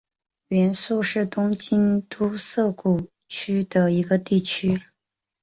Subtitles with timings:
[0.47, 4.81] 原宿是东京都涩谷区的一个地区。